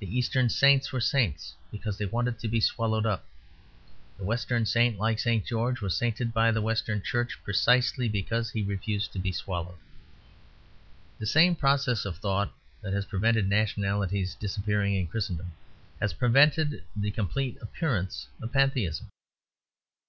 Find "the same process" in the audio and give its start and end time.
11.20-12.04